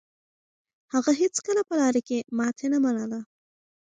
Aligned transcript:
هغه 0.93 1.11
هيڅکله 1.21 1.61
په 1.69 1.73
لاره 1.81 2.01
کې 2.07 2.17
ماتې 2.37 2.67
نه 2.73 2.79
منله. 2.83 3.19